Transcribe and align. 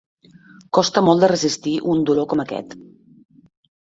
Costa 0.77 1.03
molt 1.07 1.25
de 1.25 1.29
resistir 1.31 1.75
un 1.95 2.01
dolor 2.11 2.27
com 2.33 2.43
aquest. 2.45 2.75